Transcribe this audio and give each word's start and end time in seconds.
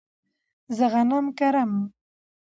زه 0.75 0.85
غنم 0.93 1.25
کرم 1.37 1.71